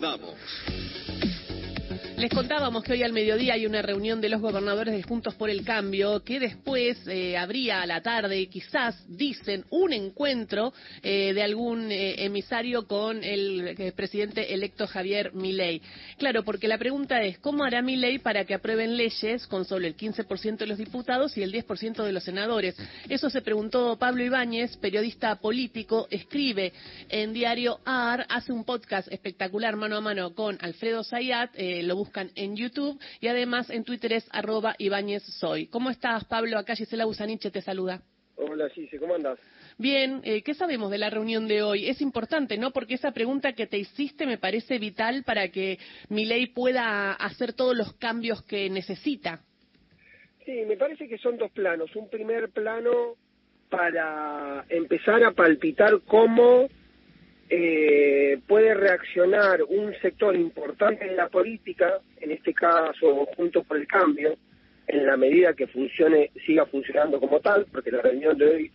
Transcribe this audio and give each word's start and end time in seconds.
bubbles. 0.00 0.85
Les 2.16 2.30
contábamos 2.30 2.82
que 2.82 2.94
hoy 2.94 3.02
al 3.02 3.12
mediodía 3.12 3.52
hay 3.52 3.66
una 3.66 3.82
reunión 3.82 4.22
de 4.22 4.30
los 4.30 4.40
gobernadores 4.40 4.94
de 4.94 5.02
Juntos 5.02 5.34
por 5.34 5.50
el 5.50 5.66
Cambio, 5.66 6.24
que 6.24 6.40
después 6.40 6.96
eh, 7.06 7.36
habría 7.36 7.82
a 7.82 7.86
la 7.86 8.00
tarde, 8.00 8.46
quizás 8.46 9.04
dicen, 9.06 9.66
un 9.68 9.92
encuentro 9.92 10.72
eh, 11.02 11.34
de 11.34 11.42
algún 11.42 11.92
eh, 11.92 12.24
emisario 12.24 12.86
con 12.86 13.22
el 13.22 13.92
presidente 13.94 14.54
electo 14.54 14.86
Javier 14.86 15.34
Milei. 15.34 15.82
Claro, 16.16 16.42
porque 16.42 16.68
la 16.68 16.78
pregunta 16.78 17.22
es, 17.22 17.38
¿cómo 17.38 17.64
hará 17.64 17.82
Milei 17.82 18.18
para 18.18 18.46
que 18.46 18.54
aprueben 18.54 18.96
leyes 18.96 19.46
con 19.46 19.66
solo 19.66 19.86
el 19.86 19.94
15% 19.94 20.56
de 20.56 20.66
los 20.66 20.78
diputados 20.78 21.36
y 21.36 21.42
el 21.42 21.52
10% 21.52 22.02
de 22.02 22.12
los 22.12 22.24
senadores? 22.24 22.76
Eso 23.10 23.28
se 23.28 23.42
preguntó 23.42 23.98
Pablo 23.98 24.24
Ibáñez, 24.24 24.78
periodista 24.78 25.36
político, 25.36 26.08
escribe 26.10 26.72
en 27.10 27.34
Diario 27.34 27.80
AR, 27.84 28.24
hace 28.30 28.54
un 28.54 28.64
podcast 28.64 29.12
espectacular 29.12 29.76
mano 29.76 29.98
a 29.98 30.00
mano 30.00 30.34
con 30.34 30.56
Alfredo 30.62 31.04
Zayat, 31.04 31.50
lo 31.82 32.05
buscan 32.06 32.30
en 32.36 32.56
YouTube 32.56 33.00
y 33.20 33.26
además 33.26 33.68
en 33.68 33.82
Twitter 33.82 34.12
es 34.12 34.28
arroba 34.30 34.76
Ibáñez 34.78 35.24
Soy. 35.24 35.66
¿Cómo 35.66 35.90
estás, 35.90 36.24
Pablo? 36.24 36.56
Acá 36.56 36.76
Gisela 36.76 37.04
Busaniche 37.04 37.50
te 37.50 37.60
saluda. 37.60 38.00
Hola, 38.36 38.68
Gise, 38.68 38.98
¿cómo 38.98 39.14
andas? 39.14 39.38
Bien, 39.76 40.20
eh, 40.22 40.42
¿qué 40.42 40.54
sabemos 40.54 40.90
de 40.90 40.98
la 40.98 41.10
reunión 41.10 41.48
de 41.48 41.62
hoy? 41.62 41.88
Es 41.88 42.00
importante, 42.00 42.58
¿no? 42.58 42.70
Porque 42.70 42.94
esa 42.94 43.12
pregunta 43.12 43.54
que 43.54 43.66
te 43.66 43.78
hiciste 43.78 44.24
me 44.24 44.38
parece 44.38 44.78
vital 44.78 45.24
para 45.24 45.48
que 45.48 45.78
mi 46.08 46.26
ley 46.26 46.46
pueda 46.46 47.12
hacer 47.12 47.54
todos 47.54 47.76
los 47.76 47.92
cambios 47.94 48.42
que 48.42 48.70
necesita. 48.70 49.40
Sí, 50.44 50.62
me 50.66 50.76
parece 50.76 51.08
que 51.08 51.18
son 51.18 51.38
dos 51.38 51.50
planos. 51.50 51.94
Un 51.96 52.08
primer 52.08 52.50
plano 52.50 53.16
para 53.68 54.64
empezar 54.68 55.24
a 55.24 55.32
palpitar 55.32 56.02
cómo 56.06 56.68
eh, 57.48 58.38
puede 58.46 58.74
reaccionar 58.74 59.62
un 59.62 59.94
sector 60.00 60.34
importante 60.34 61.04
de 61.04 61.14
la 61.14 61.28
política, 61.28 62.00
en 62.20 62.32
este 62.32 62.52
caso 62.52 63.26
Juntos 63.36 63.64
por 63.66 63.76
el 63.76 63.86
Cambio, 63.86 64.36
en 64.88 65.06
la 65.06 65.16
medida 65.16 65.54
que 65.54 65.66
funcione, 65.66 66.30
siga 66.44 66.66
funcionando 66.66 67.20
como 67.20 67.40
tal, 67.40 67.66
porque 67.72 67.90
la 67.90 68.02
reunión 68.02 68.36
de 68.36 68.46
hoy 68.46 68.72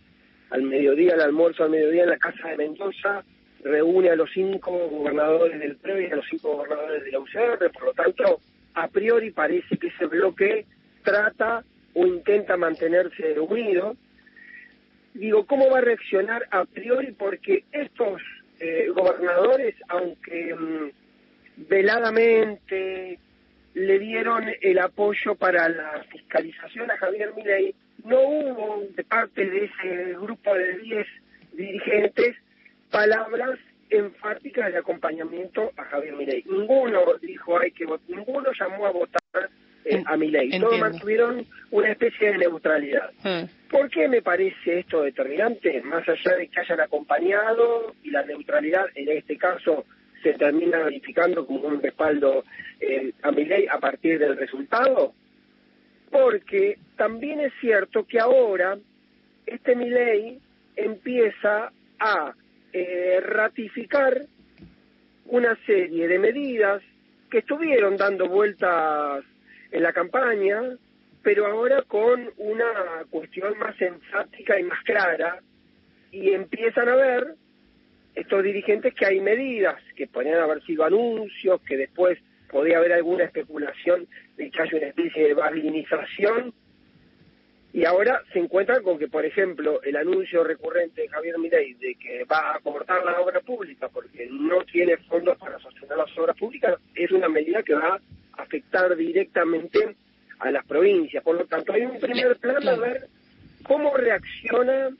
al 0.50 0.62
mediodía, 0.62 1.14
el 1.14 1.20
almuerzo 1.20 1.64
al 1.64 1.70
mediodía 1.70 2.04
en 2.04 2.10
la 2.10 2.18
Casa 2.18 2.48
de 2.48 2.56
Mendoza, 2.56 3.24
reúne 3.64 4.10
a 4.10 4.16
los 4.16 4.30
cinco 4.32 4.70
gobernadores 4.88 5.58
del 5.58 5.76
PRO 5.76 6.00
y 6.00 6.06
a 6.06 6.16
los 6.16 6.26
cinco 6.28 6.56
gobernadores 6.56 7.04
de 7.04 7.12
la 7.12 7.20
UCR, 7.20 7.70
por 7.72 7.84
lo 7.84 7.92
tanto, 7.92 8.40
a 8.74 8.88
priori 8.88 9.30
parece 9.30 9.76
que 9.78 9.88
ese 9.88 10.06
bloque 10.06 10.66
trata 11.02 11.64
o 11.94 12.06
intenta 12.06 12.56
mantenerse 12.56 13.38
unido. 13.38 13.96
Digo, 15.14 15.46
¿cómo 15.46 15.70
va 15.70 15.78
a 15.78 15.82
reaccionar 15.82 16.46
a 16.50 16.64
priori? 16.64 17.12
Porque 17.12 17.64
estos 17.70 18.20
eh, 18.64 18.88
gobernadores, 18.94 19.74
aunque 19.88 20.54
mm, 20.54 20.90
veladamente 21.68 23.18
le 23.74 23.98
dieron 23.98 24.44
el 24.60 24.78
apoyo 24.78 25.34
para 25.34 25.68
la 25.68 26.04
fiscalización 26.08 26.88
a 26.88 26.96
Javier 26.96 27.34
Milei, 27.34 27.74
no 28.04 28.20
hubo 28.20 28.84
de 28.94 29.02
parte 29.02 29.50
de 29.50 29.64
ese 29.64 30.14
grupo 30.14 30.54
de 30.54 30.78
10 30.78 31.06
dirigentes 31.54 32.36
palabras 32.88 33.58
enfáticas 33.90 34.72
de 34.72 34.78
acompañamiento 34.78 35.72
a 35.76 35.82
Javier 35.86 36.14
Milei. 36.14 36.44
Ninguno 36.46 37.00
dijo 37.20 37.58
hay 37.58 37.72
que 37.72 37.84
votar, 37.84 38.08
ninguno 38.16 38.50
llamó 38.52 38.86
a 38.86 38.92
votar 38.92 39.50
eh, 39.84 40.02
a 40.06 40.16
Milei. 40.16 40.50
Todos 40.60 40.78
mantuvieron 40.78 41.46
una 41.70 41.90
especie 41.90 42.32
de 42.32 42.38
neutralidad. 42.38 43.10
Ah. 43.24 43.46
¿Por 43.70 43.88
qué 43.90 44.08
me 44.08 44.22
parece 44.22 44.80
esto 44.80 45.02
determinante? 45.02 45.80
Más 45.82 46.08
allá 46.08 46.36
de 46.36 46.48
que 46.48 46.60
hayan 46.60 46.80
acompañado 46.80 47.94
y 48.02 48.10
la 48.10 48.22
neutralidad 48.22 48.86
en 48.94 49.08
este 49.10 49.36
caso 49.36 49.84
se 50.22 50.34
termina 50.34 50.78
verificando 50.84 51.46
como 51.46 51.68
un 51.68 51.82
respaldo 51.82 52.44
eh, 52.80 53.12
a 53.22 53.32
mi 53.32 53.44
ley 53.44 53.66
a 53.68 53.78
partir 53.78 54.18
del 54.18 54.36
resultado, 54.36 55.14
porque 56.10 56.78
también 56.96 57.40
es 57.40 57.52
cierto 57.60 58.06
que 58.06 58.20
ahora 58.20 58.78
este 59.46 59.74
mi 59.74 59.90
ley 59.90 60.38
empieza 60.76 61.72
a 61.98 62.34
eh, 62.72 63.20
ratificar 63.20 64.22
una 65.26 65.56
serie 65.66 66.08
de 66.08 66.18
medidas 66.18 66.82
que 67.30 67.38
estuvieron 67.38 67.96
dando 67.96 68.28
vueltas 68.28 69.24
en 69.72 69.82
la 69.82 69.92
campaña, 69.92 70.62
pero 71.22 71.46
ahora 71.46 71.82
con 71.82 72.30
una 72.36 73.04
cuestión 73.10 73.58
más 73.58 73.80
enfática 73.80 74.60
y 74.60 74.62
más 74.64 74.80
clara, 74.84 75.40
y 76.10 76.30
empiezan 76.30 76.88
a 76.88 76.94
ver 76.94 77.34
estos 78.14 78.42
dirigentes 78.44 78.94
que 78.94 79.06
hay 79.06 79.20
medidas 79.20 79.82
que 79.96 80.06
podrían 80.06 80.40
haber 80.40 80.62
sido 80.64 80.84
anuncios, 80.84 81.60
que 81.62 81.78
después 81.78 82.18
podía 82.50 82.76
haber 82.76 82.92
alguna 82.92 83.24
especulación 83.24 84.06
de 84.36 84.50
que 84.50 84.62
haya 84.62 84.76
una 84.76 84.88
especie 84.88 85.28
de 85.28 85.34
balinización, 85.34 86.52
y 87.72 87.86
ahora 87.86 88.22
se 88.34 88.38
encuentran 88.38 88.82
con 88.82 88.98
que, 88.98 89.08
por 89.08 89.24
ejemplo, 89.24 89.80
el 89.82 89.96
anuncio 89.96 90.44
recurrente 90.44 91.00
de 91.00 91.08
Javier 91.08 91.38
Milei 91.38 91.72
de 91.74 91.94
que 91.94 92.24
va 92.24 92.54
a 92.54 92.60
cortar 92.60 93.02
la 93.02 93.18
obra 93.22 93.40
pública 93.40 93.88
porque 93.88 94.28
no 94.30 94.62
tiene 94.64 94.98
fondos 94.98 95.38
para 95.38 95.58
sostener 95.58 95.96
las 95.96 96.18
obras 96.18 96.36
públicas 96.36 96.78
es 96.94 97.10
una 97.10 97.30
medida 97.30 97.62
que 97.62 97.72
va 97.72 97.98
afectar 98.38 98.96
directamente 98.96 99.96
a 100.38 100.50
las 100.50 100.64
provincias. 100.66 101.22
Por 101.22 101.36
lo 101.36 101.46
tanto, 101.46 101.72
hay 101.72 101.82
un 101.82 101.98
primer 101.98 102.36
plano 102.36 102.70
a 102.70 102.76
ver 102.76 103.08
cómo 103.62 103.96
reacciona 103.96 104.90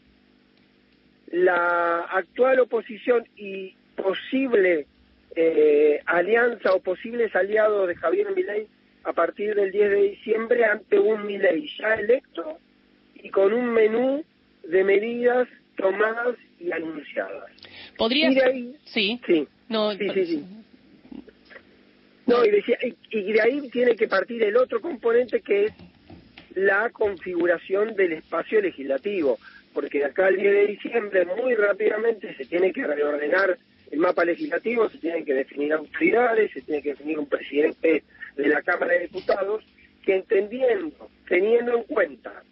la 1.33 2.01
actual 2.03 2.61
oposición 2.61 3.27
y 3.37 3.75
posible 3.97 4.87
eh, 5.35 6.01
alianza 6.07 6.73
o 6.75 6.81
posibles 6.81 7.35
aliados 7.35 7.89
de 7.89 7.97
Javier 7.97 8.35
Milei 8.35 8.67
a 9.05 9.13
partir 9.13 9.55
del 9.55 9.73
10 9.73 9.91
de 9.91 10.03
diciembre 10.11 10.65
ante 10.65 10.99
un 10.99 11.27
Milei 11.27 11.69
ya 11.79 11.95
electo 11.95 12.59
y 13.15 13.31
con 13.31 13.53
un 13.53 13.73
menú 13.73 14.25
de 14.63 14.85
medidas 14.85 15.49
tomadas 15.77 16.37
y 16.61 16.71
anunciadas. 16.71 17.51
¿Podría 17.97 18.31
y 18.31 18.35
de 18.35 18.45
ahí, 18.45 18.77
sí. 18.85 19.21
Sí. 19.27 19.49
No, 19.69 19.93
sí, 19.93 20.09
sí, 20.15 20.27
sí. 20.27 20.45
No, 22.33 22.47
y, 22.47 22.51
decía, 22.51 22.79
y, 23.11 23.33
de 23.33 23.41
ahí 23.43 23.69
tiene 23.69 23.95
que 23.95 24.09
partir 24.09 24.43
el 24.43 24.57
otro 24.57 24.81
componente 24.81 25.43
que 25.43 25.67
es 25.67 25.73
la 26.55 26.89
configuración 26.89 27.95
del 27.95 28.15
espacio 28.15 28.63
legislativo, 28.63 29.39
porque 29.75 29.99
de 29.99 30.07
acá 30.07 30.29
al 30.29 30.37
10 30.37 30.53
de 30.53 30.67
diciembre 30.67 31.27
muy 31.27 31.55
rápidamente 31.55 32.35
se 32.35 32.47
tiene 32.47 32.73
que 32.73 32.87
reordenar 32.87 33.59
el 33.91 33.99
mapa 33.99 34.25
legislativo, 34.25 34.89
se 34.89 34.97
tienen 34.97 35.27
que 35.27 35.35
definir 35.35 35.75
autoridades, 35.75 36.51
se 36.53 36.63
tiene 36.63 36.81
que 36.81 36.91
definir 36.91 37.19
un 37.19 37.27
presidente 37.27 38.03
de 38.35 38.49
la 38.49 38.63
Cámara 38.63 38.95
de 38.95 39.01
Diputados, 39.01 39.63
que 40.03 40.17
entendiendo, 40.17 41.11
teniendo 41.29 41.77
en 41.77 41.83
cuenta 41.85 42.43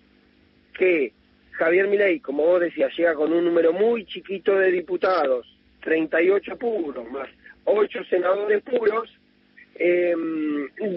que 0.77 1.15
Javier 1.53 1.89
Milei, 1.89 2.21
como 2.21 2.45
vos 2.45 2.61
decías, 2.61 2.93
llega 2.99 3.15
con 3.15 3.33
un 3.33 3.47
número 3.47 3.73
muy 3.73 4.05
chiquito 4.05 4.59
de 4.59 4.73
diputados, 4.73 5.47
38 5.81 6.57
puros, 6.59 7.11
más 7.11 7.29
8 7.65 8.05
senadores 8.11 8.63
puros, 8.63 9.11
eh, 9.83 10.15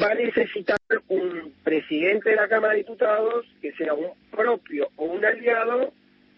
va 0.01 0.11
a 0.11 0.16
necesitar 0.16 0.77
un 1.07 1.53
presidente 1.63 2.31
de 2.31 2.35
la 2.35 2.49
Cámara 2.49 2.73
de 2.73 2.79
Diputados 2.79 3.45
que 3.61 3.71
sea 3.73 3.94
un 3.94 4.11
propio 4.29 4.89
o 4.97 5.05
un 5.05 5.23
aliado 5.23 5.94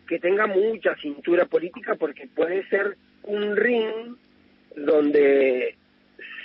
que 0.08 0.20
tenga 0.20 0.46
mucha 0.46 0.96
cintura 0.98 1.46
política 1.46 1.96
porque 1.96 2.28
puede 2.28 2.64
ser 2.70 2.98
un 3.24 3.56
ring 3.56 4.16
donde 4.76 5.76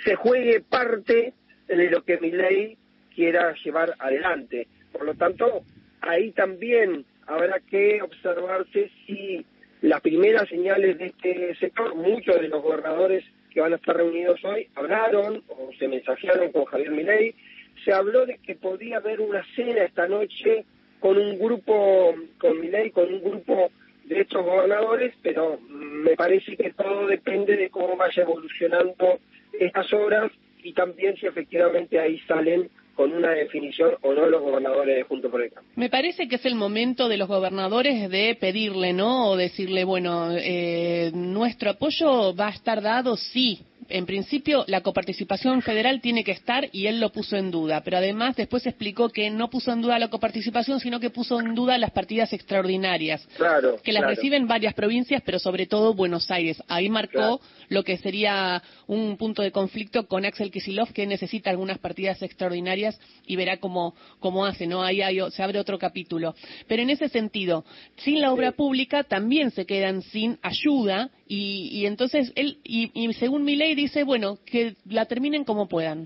se 0.03 0.15
juegue 0.15 0.61
parte 0.61 1.33
de 1.67 1.91
lo 1.91 2.03
que 2.03 2.17
mi 2.17 2.31
ley 2.31 2.77
quiera 3.13 3.53
llevar 3.63 3.93
adelante. 3.99 4.67
Por 4.91 5.05
lo 5.05 5.13
tanto, 5.13 5.61
ahí 6.01 6.31
también 6.31 7.05
habrá 7.27 7.59
que 7.59 8.01
observarse 8.01 8.89
si 9.05 9.45
las 9.81 10.01
primeras 10.01 10.49
señales 10.49 10.97
de 10.97 11.05
este 11.05 11.55
sector, 11.59 11.93
muchos 11.93 12.41
de 12.41 12.47
los 12.47 12.63
gobernadores 12.63 13.23
que 13.51 13.61
van 13.61 13.73
a 13.73 13.75
estar 13.75 13.95
reunidos 13.95 14.43
hoy 14.43 14.67
hablaron 14.75 15.43
o 15.49 15.69
se 15.77 15.87
mensajearon 15.87 16.51
con 16.51 16.65
Javier 16.65 16.91
Milei. 16.91 17.35
Se 17.83 17.93
habló 17.93 18.25
de 18.25 18.37
que 18.37 18.55
podía 18.55 18.97
haber 18.97 19.21
una 19.21 19.43
cena 19.55 19.83
esta 19.83 20.07
noche 20.07 20.65
con 20.99 21.17
un 21.17 21.37
grupo, 21.37 22.15
con 22.37 22.59
Milei, 22.59 22.91
con 22.91 23.11
un 23.11 23.21
grupo 23.21 23.71
de 24.05 24.21
estos 24.21 24.43
gobernadores, 24.43 25.13
pero 25.21 25.59
me 25.69 26.15
parece 26.15 26.55
que 26.55 26.71
todo 26.73 27.07
depende 27.07 27.57
de 27.57 27.69
cómo 27.69 27.95
vaya 27.97 28.23
evolucionando 28.23 29.19
estas 29.59 29.91
obras 29.93 30.31
y 30.63 30.73
también 30.73 31.15
si 31.17 31.25
efectivamente 31.27 31.99
ahí 31.99 32.19
salen 32.27 32.69
con 32.95 33.13
una 33.13 33.31
definición 33.31 33.95
o 34.01 34.13
no 34.13 34.27
los 34.27 34.41
gobernadores 34.41 34.95
de 34.95 35.03
Junto 35.03 35.29
por 35.29 35.41
el 35.41 35.51
Cambio. 35.51 35.71
Me 35.75 35.89
parece 35.89 36.27
que 36.27 36.35
es 36.35 36.45
el 36.45 36.55
momento 36.55 37.07
de 37.07 37.17
los 37.17 37.27
gobernadores 37.27 38.09
de 38.09 38.35
pedirle, 38.39 38.93
¿no? 38.93 39.29
O 39.29 39.37
decirle, 39.37 39.83
bueno, 39.83 40.31
eh, 40.31 41.11
nuestro 41.13 41.71
apoyo 41.71 42.35
va 42.35 42.47
a 42.47 42.51
estar 42.51 42.81
dado, 42.81 43.15
sí, 43.17 43.61
en 43.91 44.05
principio 44.05 44.63
la 44.67 44.81
coparticipación 44.81 45.61
federal 45.61 46.01
tiene 46.01 46.23
que 46.23 46.31
estar 46.31 46.69
y 46.71 46.87
él 46.87 46.99
lo 46.99 47.11
puso 47.11 47.37
en 47.37 47.51
duda, 47.51 47.81
pero 47.83 47.97
además 47.97 48.35
después 48.35 48.65
explicó 48.65 49.09
que 49.09 49.29
no 49.29 49.49
puso 49.49 49.71
en 49.71 49.81
duda 49.81 49.99
la 49.99 50.09
coparticipación, 50.09 50.79
sino 50.79 50.99
que 50.99 51.09
puso 51.09 51.39
en 51.39 51.53
duda 51.55 51.77
las 51.77 51.91
partidas 51.91 52.33
extraordinarias, 52.33 53.27
claro, 53.37 53.77
que 53.83 53.91
las 53.91 54.05
reciben 54.05 54.47
varias 54.47 54.73
provincias, 54.73 55.21
pero 55.25 55.39
sobre 55.39 55.65
todo 55.67 55.93
Buenos 55.93 56.29
Aires. 56.31 56.61
Ahí 56.67 56.89
marcó 56.89 57.41
lo 57.69 57.83
que 57.83 57.97
sería 57.97 58.61
un 58.87 59.17
punto 59.17 59.41
de 59.41 59.51
conflicto 59.51 60.07
con 60.07 60.25
Axel 60.25 60.51
Kisilov, 60.51 60.93
que 60.93 61.05
necesita 61.07 61.49
algunas 61.49 61.79
partidas 61.79 62.21
extraordinarias 62.21 62.99
y 63.25 63.35
verá 63.35 63.57
cómo, 63.57 63.95
cómo 64.19 64.45
hace, 64.45 64.67
¿no? 64.67 64.83
Ahí 64.83 65.01
se 65.31 65.43
abre 65.43 65.59
otro 65.59 65.77
capítulo. 65.77 66.35
Pero 66.67 66.81
en 66.81 66.89
ese 66.89 67.09
sentido, 67.09 67.65
sin 67.97 68.21
la 68.21 68.31
obra 68.31 68.51
pública 68.51 69.03
también 69.03 69.51
se 69.51 69.65
quedan 69.65 70.01
sin 70.01 70.37
ayuda 70.41 71.09
y, 71.33 71.85
entonces 71.85 72.33
él, 72.35 72.57
y, 72.61 73.13
según 73.13 73.45
mi 73.45 73.55
ley 73.55 73.73
dice, 73.73 74.03
bueno, 74.03 74.37
que 74.45 74.75
la 74.89 75.05
terminen 75.05 75.45
como 75.45 75.69
puedan. 75.69 76.05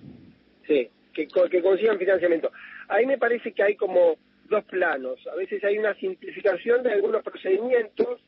Sí, 0.68 0.88
que, 1.16 1.27
que 1.27 1.62
consigan 1.63 1.98
financiamiento. 1.98 2.51
Ahí 2.88 3.07
me 3.07 3.18
parece 3.18 3.51
que 3.51 3.63
hay 3.63 3.75
como 3.75 4.18
dos 4.48 4.63
planos. 4.66 5.18
A 5.25 5.36
veces 5.36 5.63
hay 5.63 5.80
una 5.80 5.95
simplificación 5.95 6.83
de 6.83 6.94
algunos 6.94 7.24
procedimientos, 7.24 8.22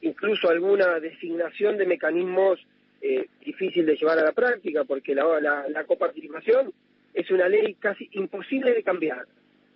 incluso 0.00 0.48
alguna 0.48 1.00
designación 1.00 1.76
de 1.76 1.86
mecanismos 1.86 2.64
eh, 3.00 3.26
difícil 3.44 3.84
de 3.84 3.96
llevar 3.96 4.20
a 4.20 4.26
la 4.26 4.32
práctica, 4.32 4.84
porque 4.84 5.12
la, 5.12 5.40
la, 5.40 5.68
la 5.68 5.84
coparticipación 5.84 6.72
es 7.14 7.28
una 7.32 7.48
ley 7.48 7.74
casi 7.80 8.08
imposible 8.12 8.74
de 8.74 8.84
cambiar, 8.84 9.26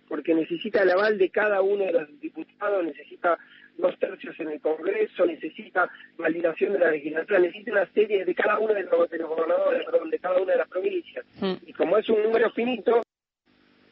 porque 0.07 0.33
necesita 0.33 0.83
el 0.83 0.91
aval 0.91 1.17
de 1.17 1.27
cada 1.27 1.61
uno 1.61 1.83
de 1.83 1.91
los 1.91 2.21
diputados, 2.21 2.85
necesita 2.85 3.37
dos 3.77 3.97
tercios 3.99 4.39
en 4.39 4.49
el 4.49 4.61
Congreso, 4.61 5.25
necesita 5.25 5.89
validación 6.17 6.73
de 6.73 6.79
la 6.79 6.91
legislatura, 6.91 7.39
necesita 7.39 7.71
una 7.71 7.85
serie 7.93 8.25
de 8.25 8.35
cada 8.35 8.59
uno 8.59 8.73
de 8.73 8.83
los, 8.83 9.09
de 9.09 9.17
los 9.17 9.29
gobernadores, 9.29 9.85
perdón, 9.85 10.09
de 10.09 10.19
cada 10.19 10.41
una 10.41 10.51
de 10.51 10.57
las 10.57 10.67
provincias. 10.67 11.25
Mm. 11.39 11.53
Y 11.65 11.73
como 11.73 11.97
es 11.97 12.09
un 12.09 12.23
número 12.23 12.51
finito, 12.51 13.01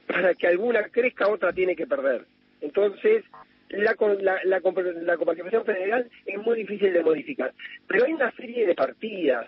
para 0.07 0.33
que 0.33 0.47
alguna 0.47 0.83
crezca, 0.89 1.27
otra 1.27 1.53
tiene 1.53 1.75
que 1.75 1.87
perder. 1.87 2.25
Entonces, 2.61 3.23
la, 3.69 3.95
la, 3.99 4.31
la, 4.41 4.59
la 4.59 5.17
coparticipación 5.17 5.65
federal 5.65 6.09
es 6.25 6.37
muy 6.39 6.57
difícil 6.57 6.91
de 6.93 7.03
modificar. 7.03 7.53
Pero 7.87 8.05
hay 8.05 8.13
una 8.13 8.31
serie 8.31 8.65
de 8.65 8.75
partidas 8.75 9.47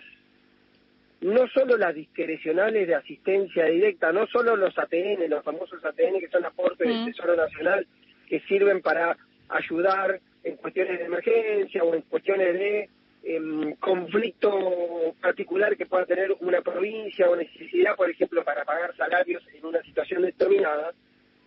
no 1.22 1.46
solo 1.48 1.76
las 1.76 1.94
discrecionales 1.94 2.88
de 2.88 2.96
asistencia 2.96 3.66
directa, 3.66 4.12
no 4.12 4.26
solo 4.26 4.56
los 4.56 4.76
ATN, 4.76 5.30
los 5.30 5.44
famosos 5.44 5.84
ATN 5.84 6.18
que 6.18 6.28
son 6.28 6.44
aportes 6.44 6.86
del 6.86 7.06
Tesoro 7.06 7.36
Nacional 7.36 7.86
que 8.28 8.40
sirven 8.40 8.82
para 8.82 9.16
ayudar 9.52 10.20
en 10.44 10.56
cuestiones 10.56 10.98
de 10.98 11.04
emergencia 11.04 11.84
o 11.84 11.94
en 11.94 12.02
cuestiones 12.02 12.54
de 12.54 12.88
em, 13.24 13.74
conflicto 13.76 15.14
particular 15.20 15.76
que 15.76 15.86
pueda 15.86 16.06
tener 16.06 16.34
una 16.40 16.60
provincia 16.60 17.30
o 17.30 17.36
necesidad, 17.36 17.94
por 17.94 18.10
ejemplo, 18.10 18.42
para 18.42 18.64
pagar 18.64 18.96
salarios 18.96 19.42
en 19.54 19.64
una 19.64 19.82
situación 19.82 20.22
determinada. 20.22 20.92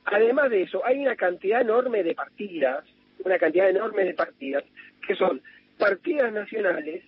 Además 0.05 0.49
de 0.49 0.63
eso, 0.63 0.85
hay 0.85 0.99
una 0.99 1.15
cantidad 1.15 1.61
enorme 1.61 2.03
de 2.03 2.15
partidas, 2.15 2.85
una 3.23 3.37
cantidad 3.37 3.69
enorme 3.69 4.05
de 4.05 4.13
partidas, 4.13 4.63
que 5.05 5.15
son 5.15 5.41
partidas 5.77 6.31
nacionales 6.31 7.03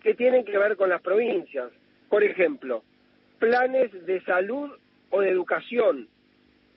que 0.00 0.14
tienen 0.14 0.44
que 0.44 0.56
ver 0.56 0.76
con 0.76 0.88
las 0.88 1.02
provincias. 1.02 1.70
Por 2.08 2.24
ejemplo, 2.24 2.82
planes 3.38 3.90
de 4.06 4.22
salud 4.22 4.70
o 5.10 5.20
de 5.20 5.30
educación, 5.30 6.08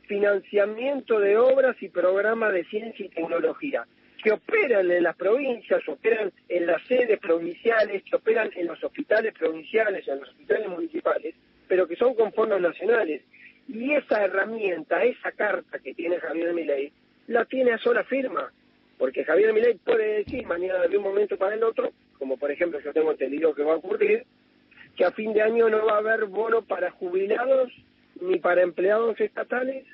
financiamiento 0.07 1.19
de 1.19 1.38
obras 1.38 1.75
y 1.81 1.89
programas 1.89 2.53
de 2.53 2.65
ciencia 2.65 3.05
y 3.05 3.09
tecnología, 3.09 3.85
que 4.23 4.31
operan 4.31 4.89
en 4.89 5.03
las 5.03 5.15
provincias, 5.15 5.88
operan 5.88 6.31
en 6.47 6.65
las 6.65 6.81
sedes 6.88 7.19
provinciales, 7.19 8.03
que 8.03 8.15
operan 8.15 8.50
en 8.55 8.67
los 8.67 8.81
hospitales 8.83 9.33
provinciales, 9.38 10.07
en 10.07 10.19
los 10.19 10.29
hospitales 10.29 10.67
municipales, 10.69 11.35
pero 11.67 11.88
que 11.88 11.95
son 11.95 12.15
con 12.15 12.31
fondos 12.33 12.61
nacionales. 12.61 13.21
Y 13.67 13.94
esa 13.94 14.23
herramienta, 14.23 15.03
esa 15.03 15.31
carta 15.31 15.79
que 15.79 15.94
tiene 15.94 16.19
Javier 16.19 16.53
Milei, 16.53 16.91
la 17.27 17.45
tiene 17.45 17.71
a 17.71 17.77
sola 17.77 18.03
firma, 18.03 18.51
porque 18.97 19.25
Javier 19.25 19.53
Milei 19.53 19.75
puede 19.75 20.19
decir 20.19 20.45
mañana 20.45 20.88
de 20.88 20.97
un 20.97 21.03
momento 21.03 21.38
para 21.38 21.55
el 21.55 21.63
otro, 21.63 21.91
como 22.17 22.38
por 22.38 22.51
ejemplo 22.51 22.79
yo 22.79 22.94
tengo 22.94 23.11
entendido 23.11 23.53
que 23.53 23.63
va 23.63 23.73
a 23.73 23.77
ocurrir, 23.77 24.25
que 24.95 25.05
a 25.05 25.11
fin 25.11 25.33
de 25.33 25.41
año 25.41 25.69
no 25.69 25.85
va 25.85 25.95
a 25.95 25.97
haber 25.97 26.25
bono 26.25 26.61
para 26.61 26.91
jubilados, 26.91 27.71
ni 28.21 28.39
para 28.39 28.62
empleados 28.62 29.19
estatales, 29.19 29.86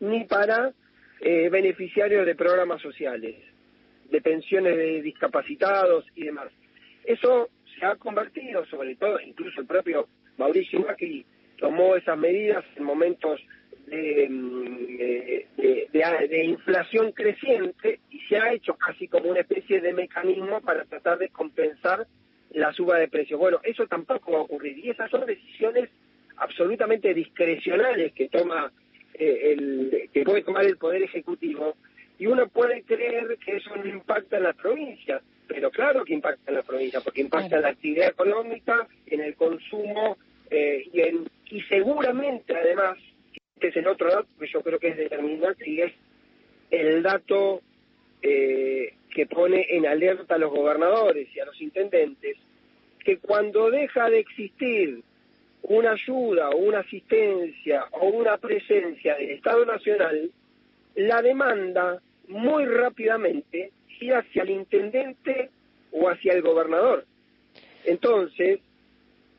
ni 0.00 0.24
para 0.24 0.72
eh, 1.20 1.48
beneficiarios 1.48 2.26
de 2.26 2.34
programas 2.34 2.82
sociales, 2.82 3.36
de 4.10 4.20
pensiones 4.20 4.76
de 4.76 5.02
discapacitados 5.02 6.04
y 6.14 6.24
demás. 6.24 6.48
Eso 7.04 7.48
se 7.78 7.86
ha 7.86 7.96
convertido, 7.96 8.64
sobre 8.66 8.96
todo, 8.96 9.20
incluso 9.20 9.60
el 9.60 9.66
propio 9.66 10.08
Mauricio 10.36 10.80
Macri 10.80 11.24
tomó 11.58 11.96
esas 11.96 12.18
medidas 12.18 12.64
en 12.76 12.84
momentos 12.84 13.40
de, 13.86 14.28
mm, 14.28 14.96
de, 14.96 16.28
de, 16.28 16.44
inflación 16.44 17.12
creciente 17.12 18.00
y 18.10 18.20
se 18.20 18.36
ha 18.36 18.52
hecho 18.52 18.74
casi 18.74 19.08
como 19.08 19.30
una 19.30 19.40
especie 19.40 19.80
de 19.80 19.92
mecanismo 19.92 20.60
para 20.60 20.84
tratar 20.84 21.18
de 21.18 21.28
compensar 21.28 22.06
la 22.50 22.72
suba 22.72 22.98
de 22.98 23.08
precios. 23.08 23.38
Bueno, 23.38 23.60
eso 23.62 23.86
tampoco 23.86 24.32
va 24.32 24.38
a 24.38 24.42
ocurrir 24.42 24.78
y 24.78 24.90
esas 24.90 25.10
son 25.10 25.26
decisiones 25.26 25.90
absolutamente 26.36 27.14
discrecionales 27.14 28.12
que 28.12 28.28
toma 28.28 28.72
eh, 29.14 29.52
el 29.52 30.10
que 30.12 30.24
puede 30.24 30.42
tomar 30.42 30.64
el 30.64 30.76
poder 30.76 31.02
ejecutivo 31.02 31.76
y 32.18 32.26
uno 32.26 32.48
puede 32.48 32.82
creer 32.82 33.36
que 33.44 33.56
eso 33.56 33.74
no 33.76 33.86
impacta 33.86 34.36
en 34.36 34.44
las 34.44 34.56
provincias, 34.56 35.22
pero 35.46 35.70
claro 35.70 36.04
que 36.04 36.14
impacta 36.14 36.50
en 36.50 36.56
las 36.56 36.64
provincias 36.64 37.02
porque 37.02 37.20
impacta 37.20 37.56
en 37.56 37.62
la 37.62 37.68
actividad 37.68 38.08
económica, 38.08 38.86
en 39.06 39.20
el 39.20 39.34
consumo 39.34 40.16
eh, 40.50 40.88
y, 40.92 41.00
en, 41.00 41.28
y 41.50 41.60
seguramente 41.62 42.54
además 42.54 42.98
que 43.60 43.68
es 43.68 43.76
el 43.76 43.86
otro 43.86 44.10
dato 44.10 44.28
que 44.38 44.46
yo 44.46 44.62
creo 44.62 44.78
que 44.78 44.88
es 44.88 44.96
determinante 44.96 45.68
y 45.68 45.80
es 45.80 45.92
el 46.70 47.02
dato 47.02 47.62
eh, 48.22 48.94
que 49.10 49.26
pone 49.26 49.66
en 49.70 49.86
alerta 49.86 50.34
a 50.34 50.38
los 50.38 50.50
gobernadores 50.50 51.28
y 51.34 51.40
a 51.40 51.44
los 51.44 51.60
intendentes, 51.60 52.36
que 53.04 53.18
cuando 53.18 53.70
deja 53.70 54.10
de 54.10 54.18
existir 54.18 55.02
una 55.64 55.92
ayuda 55.92 56.50
o 56.50 56.56
una 56.56 56.80
asistencia 56.80 57.86
o 57.92 58.08
una 58.08 58.36
presencia 58.36 59.16
del 59.16 59.30
Estado 59.30 59.64
Nacional, 59.64 60.30
la 60.94 61.22
demanda 61.22 62.00
muy 62.28 62.66
rápidamente 62.66 63.72
gira 63.88 64.18
hacia 64.18 64.42
el 64.42 64.50
intendente 64.50 65.50
o 65.92 66.08
hacia 66.08 66.34
el 66.34 66.42
gobernador. 66.42 67.06
Entonces, 67.84 68.60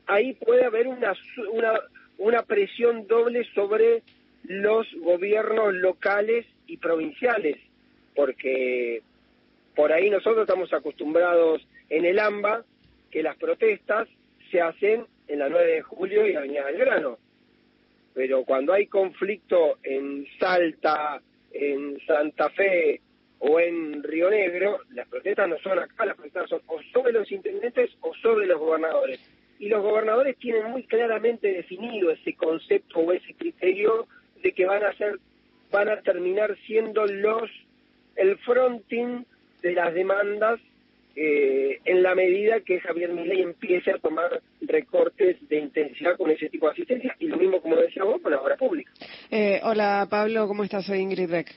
ahí 0.06 0.34
puede 0.34 0.64
haber 0.64 0.88
una, 0.88 1.14
una, 1.52 1.80
una 2.18 2.42
presión 2.42 3.06
doble 3.06 3.44
sobre 3.54 4.02
los 4.44 4.86
gobiernos 5.00 5.74
locales 5.74 6.46
y 6.66 6.76
provinciales, 6.76 7.56
porque 8.14 9.02
por 9.74 9.92
ahí 9.92 10.10
nosotros 10.10 10.42
estamos 10.42 10.72
acostumbrados 10.72 11.66
en 11.88 12.04
el 12.04 12.18
AMBA 12.18 12.64
que 13.10 13.22
las 13.22 13.36
protestas 13.36 14.08
se 14.50 14.60
hacen 14.60 15.06
en 15.28 15.38
la 15.38 15.48
9 15.48 15.72
de 15.72 15.82
julio 15.82 16.26
y 16.26 16.34
Avenida 16.34 16.64
Belgrano. 16.64 17.18
Pero 18.14 18.44
cuando 18.44 18.72
hay 18.72 18.86
conflicto 18.86 19.78
en 19.82 20.26
Salta, 20.38 21.20
en 21.52 21.98
Santa 22.06 22.48
Fe 22.50 23.00
o 23.38 23.60
en 23.60 24.02
Río 24.02 24.30
Negro, 24.30 24.80
las 24.94 25.06
protestas 25.08 25.48
no 25.48 25.58
son 25.58 25.78
acá, 25.78 26.06
las 26.06 26.16
protestas 26.16 26.48
son 26.48 26.62
o 26.66 26.80
sobre 26.92 27.12
los 27.12 27.30
intendentes 27.30 27.90
o 28.00 28.14
sobre 28.14 28.46
los 28.46 28.58
gobernadores. 28.58 29.20
Y 29.58 29.68
los 29.68 29.82
gobernadores 29.82 30.36
tienen 30.38 30.70
muy 30.70 30.84
claramente 30.84 31.52
definido 31.52 32.10
ese 32.10 32.34
concepto 32.34 33.00
o 33.00 33.12
ese 33.12 33.34
criterio 33.34 34.06
de 34.42 34.52
que 34.52 34.66
van 34.66 34.84
a 34.84 34.92
ser, 34.94 35.18
van 35.70 35.88
a 35.88 36.00
terminar 36.00 36.56
siendo 36.66 37.06
los 37.06 37.50
el 38.16 38.38
fronting 38.38 39.24
de 39.62 39.72
las 39.72 39.92
demandas 39.92 40.60
eh, 41.16 41.80
en 41.86 42.02
la 42.02 42.14
medida 42.14 42.60
que 42.60 42.78
Javier 42.80 43.10
Milei 43.10 43.40
empiece 43.40 43.90
a 43.90 43.98
tomar 43.98 44.42
recortes 44.60 45.36
de 45.48 45.58
intensidad 45.58 46.16
con 46.18 46.30
ese 46.30 46.50
tipo 46.50 46.66
de 46.66 46.72
asistencia 46.72 47.16
y 47.18 47.26
lo 47.26 47.38
mismo, 47.38 47.62
como 47.62 47.76
decía 47.76 48.04
vos, 48.04 48.20
con 48.20 48.32
la 48.32 48.40
obra 48.40 48.56
pública. 48.56 48.90
Eh, 49.30 49.60
hola 49.62 50.06
Pablo, 50.10 50.46
¿cómo 50.46 50.62
estás? 50.62 50.84
Soy 50.84 50.98
Ingrid 50.98 51.30
Beck. 51.30 51.48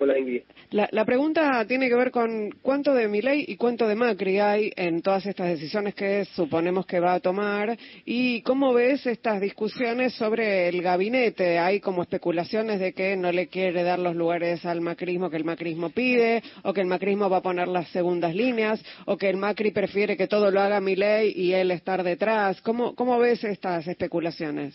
Ingrid. 0.00 0.42
La, 0.70 0.88
la, 0.92 1.04
pregunta 1.04 1.64
tiene 1.66 1.88
que 1.88 1.94
ver 1.94 2.10
con 2.10 2.50
cuánto 2.62 2.92
de 2.92 3.08
Milei 3.08 3.44
y 3.48 3.56
cuánto 3.56 3.88
de 3.88 3.94
Macri 3.94 4.38
hay 4.38 4.72
en 4.76 5.00
todas 5.00 5.26
estas 5.26 5.48
decisiones 5.48 5.94
que 5.94 6.24
suponemos 6.26 6.86
que 6.86 7.00
va 7.00 7.14
a 7.14 7.20
tomar 7.20 7.76
y 8.04 8.42
cómo 8.42 8.74
ves 8.74 9.06
estas 9.06 9.40
discusiones 9.40 10.12
sobre 10.14 10.68
el 10.68 10.82
gabinete. 10.82 11.58
Hay 11.58 11.80
como 11.80 12.02
especulaciones 12.02 12.80
de 12.80 12.92
que 12.92 13.16
no 13.16 13.32
le 13.32 13.48
quiere 13.48 13.82
dar 13.82 13.98
los 13.98 14.14
lugares 14.14 14.64
al 14.66 14.80
macrismo 14.80 15.30
que 15.30 15.36
el 15.36 15.44
macrismo 15.44 15.90
pide 15.90 16.42
o 16.62 16.72
que 16.72 16.80
el 16.80 16.86
macrismo 16.86 17.30
va 17.30 17.38
a 17.38 17.42
poner 17.42 17.68
las 17.68 17.88
segundas 17.88 18.34
líneas 18.34 18.82
o 19.06 19.16
que 19.16 19.28
el 19.28 19.36
Macri 19.36 19.70
prefiere 19.70 20.16
que 20.16 20.26
todo 20.26 20.50
lo 20.50 20.60
haga 20.60 20.80
Milei 20.80 21.32
y 21.36 21.52
él 21.52 21.70
estar 21.70 22.02
detrás. 22.02 22.60
¿Cómo, 22.60 22.94
cómo 22.94 23.18
ves 23.18 23.44
estas 23.44 23.86
especulaciones? 23.86 24.74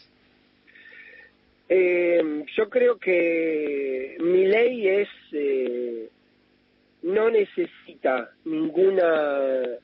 Eh, 1.74 2.22
yo 2.58 2.70
creo 2.70 2.98
que 2.98 4.18
mi 4.20 4.46
ley 4.46 4.90
es 4.90 5.08
eh, 5.32 6.10
no 7.02 7.30
necesita 7.30 8.30
ninguna 8.44 9.80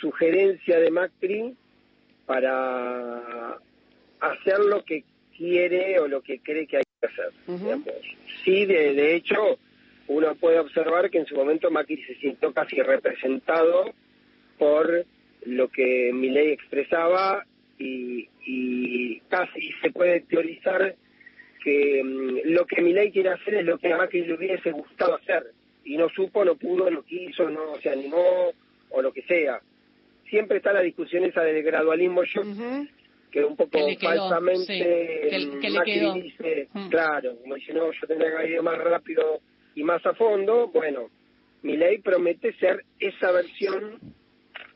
sugerencia 0.00 0.78
de 0.78 0.92
Macri 0.92 1.52
para 2.26 3.58
hacer 4.20 4.60
lo 4.60 4.84
que 4.84 5.02
quiere 5.36 5.98
o 5.98 6.06
lo 6.06 6.20
que 6.20 6.38
cree 6.38 6.68
que 6.68 6.76
hay 6.76 6.84
que 7.00 7.06
hacer. 7.08 7.32
Ujú. 7.48 7.84
Sí, 8.44 8.64
de, 8.64 8.94
de 8.94 9.16
hecho, 9.16 9.58
uno 10.06 10.36
puede 10.36 10.60
observar 10.60 11.10
que 11.10 11.18
en 11.18 11.26
su 11.26 11.34
momento 11.34 11.72
Macri 11.72 12.00
se 12.04 12.14
sintió 12.20 12.52
casi 12.52 12.76
representado 12.76 13.92
por 14.60 15.04
lo 15.44 15.68
que 15.70 16.12
Milei 16.14 16.52
expresaba 16.52 17.44
y, 17.80 18.28
y 18.46 19.18
casi 19.28 19.72
se 19.82 19.90
puede 19.90 20.20
teorizar 20.20 20.94
que 21.64 22.02
mm, 22.04 22.38
lo 22.52 22.66
que 22.66 22.82
Milei 22.82 23.10
quiere 23.12 23.30
hacer 23.30 23.54
es 23.54 23.64
lo 23.64 23.78
que 23.78 23.92
a 23.92 23.96
Macri 23.96 24.24
le 24.24 24.34
hubiese 24.34 24.70
gustado 24.72 25.14
hacer 25.16 25.44
y 25.84 25.96
no 25.96 26.08
supo, 26.10 26.44
no 26.44 26.56
pudo, 26.56 26.90
no 26.90 27.02
quiso, 27.04 27.48
no 27.50 27.76
se 27.82 27.90
animó 27.90 28.52
o 28.90 29.02
lo 29.02 29.12
que 29.12 29.22
sea. 29.22 29.60
Siempre 30.28 30.58
está 30.58 30.72
la 30.72 30.80
discusión 30.80 31.24
esa 31.24 31.42
del 31.42 31.62
gradualismo. 31.62 32.22
Yo 32.24 32.42
que 33.30 33.42
un 33.44 33.56
poco 33.56 33.70
Que 33.70 33.82
le 33.82 33.96
quedó, 33.96 34.28
falsamente 34.28 34.66
sí, 34.66 35.30
que- 35.30 35.58
que 35.60 35.70
le 35.70 35.78
Macri 35.78 35.92
quedó. 35.94 36.12
dice, 36.14 36.68
Mm. 36.74 36.88
claro, 36.90 37.36
como 37.40 37.54
dice, 37.54 37.72
no, 37.72 37.90
yo 37.90 38.06
tendría 38.06 38.30
que 38.30 38.36
haber 38.36 38.50
ido 38.50 38.62
más 38.62 38.76
rápido 38.78 39.40
y 39.74 39.82
más 39.84 40.04
a 40.04 40.12
fondo, 40.14 40.68
bueno, 40.68 41.08
mi 41.62 41.76
ley 41.78 41.98
promete 41.98 42.52
ser 42.54 42.84
esa 43.00 43.32
versión 43.32 43.98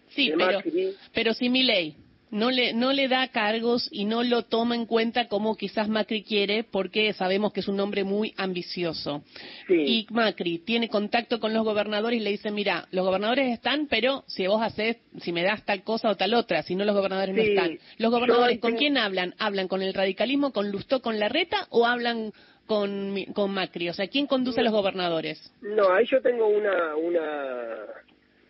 Sí, 0.09 0.31
de 0.31 0.37
pero, 0.39 0.53
Macri. 0.59 0.95
pero 1.13 1.35
si 1.35 1.51
mi 1.51 1.65
ley 1.65 1.97
no 2.31 2.51
le, 2.51 2.73
no 2.75 2.93
le 2.93 3.07
da 3.09 3.29
cargos 3.29 3.89
y 3.93 4.05
no 4.05 4.23
lo 4.25 4.43
toma 4.43 4.75
en 4.75 4.87
cuenta 4.87 5.29
como 5.29 5.57
quizás 5.57 5.89
Macri 5.89 6.23
quiere, 6.25 6.65
porque 6.65 7.13
sabemos 7.13 7.53
que 7.53 7.61
es 7.61 7.69
un 7.69 7.79
hombre 7.81 8.03
muy 8.05 8.35
ambicioso. 8.37 9.23
Sí. 9.69 9.75
Y 9.75 10.07
Macri 10.11 10.59
tiene 10.59 10.89
contacto 10.89 11.39
con 11.39 11.55
los 11.55 11.65
gobernadores 11.65 12.21
y 12.21 12.23
le 12.25 12.31
dice, 12.31 12.51
mira, 12.51 12.89
los 12.91 13.05
gobernadores 13.07 13.53
están, 13.53 13.87
pero 13.87 14.25
si 14.27 14.47
vos 14.47 14.61
haces, 14.63 14.97
si 15.21 15.33
me 15.33 15.43
das 15.45 15.65
tal 15.65 15.83
cosa 15.85 16.11
o 16.11 16.17
tal 16.17 16.35
otra, 16.35 16.63
si 16.63 16.75
no 16.75 16.85
los 16.85 16.97
gobernadores 16.97 17.35
no 17.35 17.43
están. 17.43 17.79
¿Los 17.99 18.11
gobernadores 18.11 18.59
con 18.59 18.71
tengo- 18.73 18.79
quién 18.79 18.99
hablan? 18.99 19.35
¿Hablan 19.39 19.69
con 19.69 19.83
el 19.83 19.95
radicalismo, 19.95 20.53
con 20.53 20.71
Lustó, 20.71 21.01
con 21.01 21.19
Larreta 21.21 21.67
o 21.71 21.87
hablan 21.87 22.33
con, 22.67 23.15
con 23.35 23.53
Macri? 23.53 23.89
O 23.89 23.95
sea, 23.95 24.09
¿quién 24.09 24.27
conduce 24.27 24.61
a 24.61 24.65
los 24.65 24.73
gobernadores? 24.73 25.53
No, 25.63 25.93
ahí 25.93 26.05
yo 26.07 26.21
tengo 26.21 26.49
una, 26.49 26.97
una... 26.97 27.23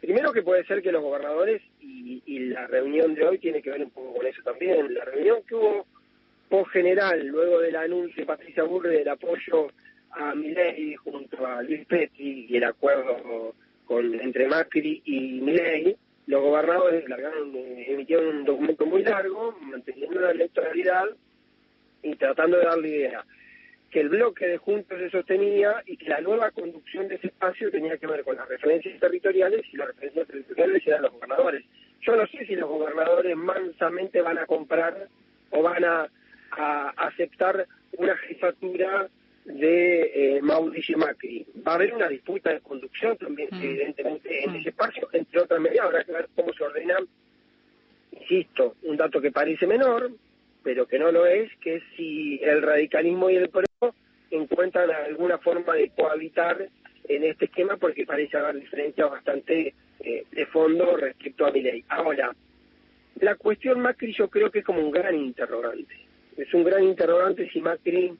Primero 0.06 0.32
que 0.32 0.44
puede 0.44 0.64
ser 0.66 0.82
que 0.82 0.92
los 0.92 1.02
gobernadores, 1.02 1.60
y, 1.80 2.22
y 2.26 2.38
la 2.38 2.68
reunión 2.68 3.12
de 3.16 3.24
hoy 3.24 3.38
tiene 3.38 3.60
que 3.60 3.72
ver 3.72 3.82
un 3.82 3.90
poco 3.90 4.14
con 4.14 4.24
eso 4.24 4.40
también, 4.44 4.94
la 4.94 5.04
reunión 5.04 5.42
que 5.42 5.56
hubo 5.56 5.84
post 6.48 6.70
general, 6.70 7.26
luego 7.26 7.58
del 7.58 7.74
anuncio 7.74 8.22
de 8.22 8.26
Patricia 8.26 8.62
Burre 8.62 8.98
del 8.98 9.08
apoyo 9.08 9.66
a 10.12 10.32
Milei 10.32 10.94
junto 10.94 11.44
a 11.44 11.60
Luis 11.60 11.84
Petri 11.86 12.46
y 12.48 12.56
el 12.56 12.62
acuerdo 12.62 13.52
con 13.84 14.14
entre 14.20 14.46
Macri 14.46 15.02
y 15.04 15.40
Milei, 15.40 15.96
los 16.28 16.40
gobernadores 16.40 17.08
largaron, 17.08 17.52
eh, 17.56 17.86
emitieron 17.88 18.28
un 18.28 18.44
documento 18.44 18.86
muy 18.86 19.02
largo, 19.02 19.58
manteniendo 19.60 20.20
la 20.20 20.30
electoralidad 20.30 21.06
y 22.04 22.14
tratando 22.14 22.58
de 22.58 22.64
darle 22.64 22.88
idea 22.90 23.24
que 23.90 24.00
el 24.00 24.08
bloque 24.08 24.46
de 24.46 24.58
Juntos 24.58 24.98
se 24.98 25.10
sostenía 25.10 25.82
y 25.86 25.96
que 25.96 26.08
la 26.08 26.20
nueva 26.20 26.50
conducción 26.50 27.08
de 27.08 27.14
ese 27.16 27.28
espacio 27.28 27.70
tenía 27.70 27.96
que 27.98 28.06
ver 28.06 28.24
con 28.24 28.36
las 28.36 28.48
referencias 28.48 28.98
territoriales 29.00 29.62
y 29.72 29.76
las 29.76 29.88
referencias 29.88 30.26
territoriales 30.26 30.86
eran 30.86 31.02
los 31.02 31.12
gobernadores. 31.12 31.64
Yo 32.02 32.16
no 32.16 32.26
sé 32.26 32.44
si 32.46 32.54
los 32.56 32.68
gobernadores 32.68 33.36
mansamente 33.36 34.20
van 34.20 34.38
a 34.38 34.46
comprar 34.46 35.08
o 35.50 35.62
van 35.62 35.84
a, 35.84 36.08
a 36.52 36.88
aceptar 37.06 37.66
una 37.98 38.16
jefatura 38.16 39.08
de 39.44 40.36
eh, 40.36 40.42
Mauricio 40.42 40.98
Macri. 40.98 41.46
Va 41.66 41.72
a 41.72 41.74
haber 41.76 41.94
una 41.94 42.08
disputa 42.08 42.52
de 42.52 42.60
conducción 42.60 43.16
también, 43.16 43.48
Mm. 43.52 43.62
evidentemente, 43.62 44.44
en 44.44 44.52
Mm. 44.52 44.56
ese 44.56 44.68
espacio, 44.70 45.08
entre 45.12 45.40
otras 45.40 45.60
medidas, 45.60 45.86
habrá 45.86 46.04
que 46.04 46.12
ver 46.12 46.28
cómo 46.34 46.52
se 46.52 46.64
ordena, 46.64 46.96
insisto, 48.12 48.74
un 48.82 48.96
dato 48.96 49.20
que 49.20 49.30
parece 49.30 49.66
menor, 49.66 50.10
pero 50.66 50.88
que 50.88 50.98
no 50.98 51.12
lo 51.12 51.26
es, 51.26 51.48
que 51.60 51.80
si 51.96 52.40
el 52.42 52.60
radicalismo 52.60 53.30
y 53.30 53.36
el 53.36 53.50
PRO 53.50 53.94
encuentran 54.32 54.90
alguna 54.90 55.38
forma 55.38 55.74
de 55.74 55.90
cohabitar 55.90 56.68
en 57.08 57.22
este 57.22 57.44
esquema, 57.44 57.76
porque 57.76 58.04
parece 58.04 58.36
haber 58.36 58.56
diferencias 58.56 59.08
bastante 59.08 59.74
eh, 60.00 60.24
de 60.28 60.46
fondo 60.46 60.96
respecto 60.96 61.46
a 61.46 61.52
mi 61.52 61.60
ley. 61.62 61.84
Ahora, 61.86 62.34
la 63.20 63.36
cuestión 63.36 63.78
Macri 63.78 64.12
yo 64.12 64.28
creo 64.28 64.50
que 64.50 64.58
es 64.58 64.64
como 64.64 64.80
un 64.80 64.90
gran 64.90 65.14
interrogante. 65.14 65.94
Es 66.36 66.52
un 66.52 66.64
gran 66.64 66.82
interrogante 66.82 67.48
si 67.50 67.60
Macri 67.60 68.18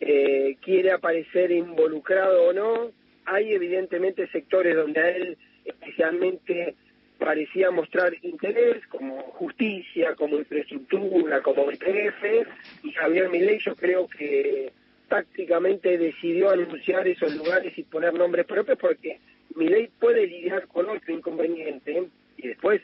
eh, 0.00 0.54
quiere 0.60 0.92
aparecer 0.92 1.50
involucrado 1.50 2.48
o 2.48 2.52
no. 2.52 2.92
Hay 3.24 3.54
evidentemente 3.54 4.28
sectores 4.28 4.76
donde 4.76 5.00
a 5.00 5.08
él 5.16 5.38
especialmente 5.64 6.74
parecía 7.18 7.70
mostrar 7.70 8.14
interés, 8.22 8.86
como 8.86 9.20
justicia, 9.22 10.14
como 10.14 10.38
infraestructura, 10.38 11.42
como 11.42 11.70
IPF, 11.70 12.84
y 12.84 12.92
Javier 12.92 13.28
Milei 13.28 13.58
yo 13.58 13.74
creo 13.74 14.08
que 14.08 14.72
tácticamente 15.08 15.98
decidió 15.98 16.50
anunciar 16.50 17.08
esos 17.08 17.34
lugares 17.34 17.76
y 17.76 17.82
poner 17.82 18.14
nombres 18.14 18.46
propios 18.46 18.78
porque 18.78 19.18
Milei 19.56 19.88
puede 19.98 20.26
lidiar 20.26 20.68
con 20.68 20.88
otro 20.88 21.12
inconveniente 21.12 22.04
y 22.36 22.48
después 22.48 22.80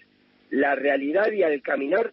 la 0.50 0.75
realidad 0.75 1.31
y 1.33 1.43
al 1.43 1.61
caminar 1.62 2.12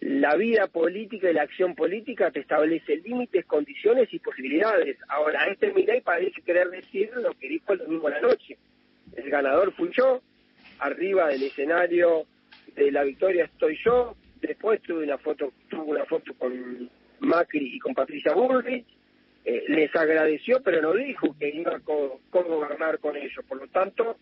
la 0.00 0.34
vida 0.34 0.66
política 0.66 1.30
y 1.30 1.34
la 1.34 1.42
acción 1.42 1.76
política 1.76 2.32
te 2.32 2.40
establece 2.40 2.96
límites, 2.96 3.46
condiciones 3.46 4.12
y 4.12 4.18
posibilidades. 4.18 4.96
Ahora, 5.08 5.46
este 5.46 5.72
Milei 5.72 6.00
parece 6.00 6.42
querer 6.42 6.70
decir 6.70 7.10
lo 7.14 7.32
que 7.34 7.48
dijo 7.48 7.72
el 7.72 7.78
domingo 7.78 8.08
a 8.08 8.10
la 8.10 8.20
noche. 8.20 8.58
El 9.14 9.30
ganador 9.30 9.72
fui 9.74 9.90
yo, 9.92 10.20
arriba 10.82 11.28
del 11.28 11.42
escenario 11.44 12.26
de 12.74 12.90
la 12.90 13.04
victoria 13.04 13.44
estoy 13.44 13.78
yo, 13.84 14.16
después 14.40 14.80
tuve 14.82 15.04
una 15.04 15.18
foto, 15.18 15.52
tuve 15.68 15.82
una 15.92 16.04
foto 16.04 16.34
con 16.34 16.90
Macri 17.20 17.76
y 17.76 17.78
con 17.78 17.94
Patricia 17.94 18.32
Bullrich, 18.34 18.86
eh, 19.44 19.64
les 19.68 19.94
agradeció, 19.94 20.62
pero 20.62 20.80
no 20.82 20.92
dijo 20.94 21.34
que 21.38 21.48
iba 21.50 21.76
a 21.76 21.80
co- 21.80 22.20
co-gobernar 22.30 22.98
con 22.98 23.16
ellos. 23.16 23.44
Por 23.48 23.58
lo 23.58 23.66
tanto, 23.68 24.16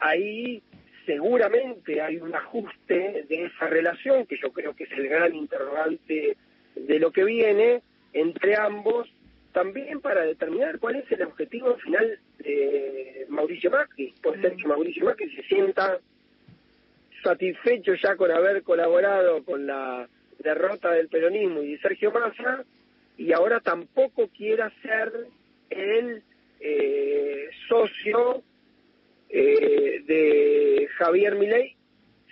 ahí 0.00 0.62
seguramente 1.04 2.00
hay 2.00 2.16
un 2.18 2.34
ajuste 2.34 3.24
de 3.28 3.44
esa 3.44 3.68
relación, 3.68 4.26
que 4.26 4.36
yo 4.42 4.52
creo 4.52 4.74
que 4.74 4.84
es 4.84 4.92
el 4.92 5.08
gran 5.08 5.34
interrogante 5.34 6.36
de 6.74 6.98
lo 6.98 7.10
que 7.12 7.24
viene 7.24 7.82
entre 8.12 8.56
ambos, 8.56 9.08
también 9.56 10.02
para 10.02 10.20
determinar 10.20 10.78
cuál 10.78 10.96
es 10.96 11.10
el 11.10 11.22
objetivo 11.22 11.76
final 11.78 12.18
de 12.40 13.24
Mauricio 13.30 13.70
Macri. 13.70 14.12
Puede 14.22 14.42
ser 14.42 14.54
que 14.54 14.68
Mauricio 14.68 15.06
Macri 15.06 15.34
se 15.34 15.42
sienta 15.44 15.98
satisfecho 17.22 17.94
ya 17.94 18.16
con 18.16 18.30
haber 18.30 18.62
colaborado 18.62 19.42
con 19.44 19.66
la 19.66 20.06
derrota 20.40 20.90
del 20.90 21.08
peronismo 21.08 21.62
y 21.62 21.72
de 21.72 21.78
Sergio 21.78 22.12
Massa, 22.12 22.66
y 23.16 23.32
ahora 23.32 23.60
tampoco 23.60 24.28
quiera 24.28 24.70
ser 24.82 25.26
el 25.70 26.22
eh, 26.60 27.48
socio 27.66 28.42
eh, 29.30 30.02
de 30.04 30.86
Javier 30.98 31.34
Milei, 31.36 31.76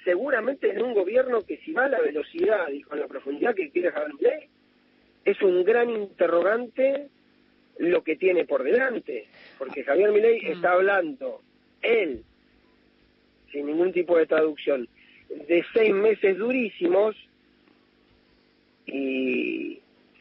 seguramente 0.04 0.72
en 0.72 0.82
un 0.82 0.92
gobierno 0.92 1.40
que 1.40 1.56
si 1.64 1.72
va 1.72 1.86
a 1.86 1.88
la 1.88 2.02
velocidad 2.02 2.68
y 2.68 2.82
con 2.82 3.00
la 3.00 3.08
profundidad 3.08 3.54
que 3.54 3.70
quiere 3.70 3.92
Javier 3.92 4.12
Milei, 4.12 4.48
es 5.24 5.40
un 5.40 5.64
gran 5.64 5.88
interrogante 5.88 7.08
lo 7.78 8.02
que 8.02 8.16
tiene 8.16 8.44
por 8.44 8.62
delante, 8.62 9.26
porque 9.58 9.84
Javier 9.84 10.12
Milei 10.12 10.40
Mm. 10.42 10.52
está 10.52 10.72
hablando, 10.72 11.42
él, 11.82 12.22
sin 13.52 13.66
ningún 13.66 13.92
tipo 13.92 14.16
de 14.16 14.26
traducción, 14.26 14.88
de 15.48 15.64
seis 15.72 15.92
meses 15.92 16.38
durísimos 16.38 17.16
y 18.86 19.80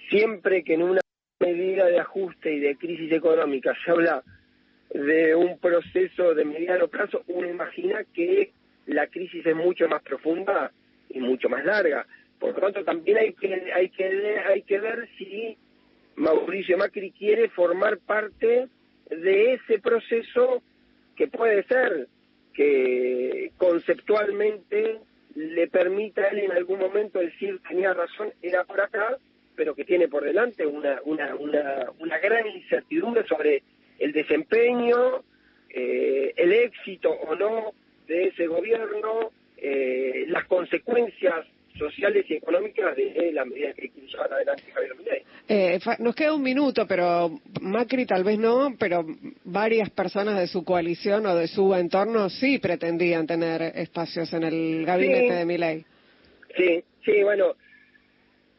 siempre 0.10 0.64
que 0.64 0.76
en 0.76 0.84
una 0.84 1.02
medida 1.40 1.88
de 1.88 2.00
ajuste 2.00 2.54
y 2.54 2.60
de 2.60 2.76
crisis 2.78 3.12
económica 3.12 3.76
se 3.84 3.92
habla 3.92 4.24
de 4.94 5.36
un 5.36 5.58
proceso 5.60 6.34
de 6.34 6.46
mediano 6.46 6.88
plazo, 6.88 7.24
uno 7.28 7.50
imagina 7.50 8.04
que 8.14 8.52
la 8.86 9.08
crisis 9.08 9.46
es 9.46 9.56
mucho 9.56 9.88
más 9.88 10.02
profunda 10.04 10.72
y 11.10 11.20
mucho 11.20 11.50
más 11.50 11.66
larga. 11.66 12.06
Por 12.40 12.54
lo 12.54 12.60
tanto, 12.60 12.84
también 12.84 13.18
hay 13.18 13.34
que 13.34 13.72
hay 13.74 13.90
que 13.90 14.40
hay 14.48 14.62
que 14.64 14.80
ver 14.80 15.08
si 15.18 15.58
Mauricio 16.16 16.78
Macri 16.78 17.12
quiere 17.12 17.50
formar 17.50 17.98
parte 18.00 18.68
de 19.10 19.54
ese 19.54 19.80
proceso 19.80 20.62
que 21.16 21.28
puede 21.28 21.64
ser 21.64 22.08
que 22.54 23.52
conceptualmente 23.58 25.00
le 25.36 25.68
permita 25.68 26.22
a 26.22 26.28
él 26.28 26.40
en 26.40 26.52
algún 26.52 26.80
momento 26.80 27.20
decir 27.20 27.60
tenía 27.68 27.94
razón, 27.94 28.32
era 28.42 28.64
por 28.64 28.80
acá, 28.82 29.18
pero 29.56 29.76
que 29.76 29.86
tiene 29.86 30.08
por 30.08 30.24
delante 30.24 30.66
una, 30.66 31.00
una, 31.06 31.36
una, 31.36 31.92
una 32.00 32.18
gran 32.20 32.48
incertidumbre 32.48 33.26
sobre 33.28 33.64
el 34.00 34.12
desempeño, 34.12 35.24
eh, 35.70 36.34
el 36.36 36.54
éxito 36.54 37.10
o 37.10 37.36
no 37.36 37.74
de 38.08 38.26
ese 38.26 38.48
gobierno, 38.48 39.32
eh, 39.58 40.26
las 40.28 40.46
consecuencias 40.46 41.48
sociales 41.78 42.26
y 42.30 42.36
económicas 42.36 42.96
de 42.96 43.32
la 43.34 43.46
medida 43.46 43.74
que 43.74 43.90
quiere 43.90 44.08
llevar 44.08 44.34
adelante 44.34 44.64
Javier 44.74 44.96
Milei. 44.98 45.24
Eh, 45.50 45.80
nos 46.00 46.16
queda 46.16 46.34
un 46.34 46.44
minuto, 46.44 46.86
pero 46.88 47.32
Macri 47.62 48.06
tal 48.06 48.24
vez 48.24 48.38
no, 48.40 48.76
pero 48.80 49.06
varias 49.44 49.90
personas 49.90 50.40
de 50.40 50.48
su 50.48 50.64
coalición 50.64 51.26
o 51.26 51.36
de 51.36 51.48
su 51.48 51.74
entorno 51.76 52.30
sí 52.30 52.60
pretendían 52.60 53.28
tener 53.28 53.62
espacios 53.76 54.32
en 54.34 54.44
el 54.44 54.86
gabinete 54.86 55.30
Sí. 55.30 55.34
de 55.36 55.46
Milei. 55.46 55.86
Sí, 56.56 56.84
sí, 57.04 57.24
bueno, 57.24 57.56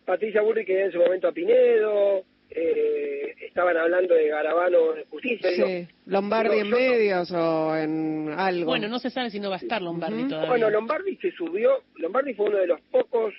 Patricia 0.05 0.43
Burri 0.43 0.65
que 0.65 0.85
en 0.85 0.93
su 0.93 0.99
momento 0.99 1.29
a 1.29 1.33
Pinedo, 1.33 2.25
eh, 2.55 3.35
estaban 3.41 3.77
hablando 3.77 4.15
de 4.15 4.29
Garabano 4.29 4.93
de 4.93 5.05
justicia. 5.07 5.51
Sí, 5.51 5.89
Lombardi 6.07 6.59
en 6.59 6.71
medios 6.71 7.31
o 7.33 7.77
en 7.77 8.33
algo. 8.37 8.67
Bueno, 8.67 8.89
no 8.89 8.99
se 8.99 9.11
sabe 9.11 9.31
si 9.31 9.41
no 9.41 9.51
va 9.51 9.57
a 9.57 9.59
estar 9.59 9.83
Lombardi 9.83 10.29
todavía. 10.29 10.49
Bueno, 10.49 10.71
Lombardi 10.71 11.17
se 11.17 11.33
subió, 11.33 11.83
Lombardi 11.97 12.35
fue 12.35 12.47
uno 12.47 12.59
de 12.59 12.69
los 12.69 12.81
pocos 12.83 13.35